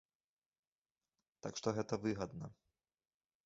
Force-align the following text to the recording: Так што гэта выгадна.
Так 1.47 1.53
што 1.61 1.67
гэта 1.77 1.93
выгадна. 2.07 2.45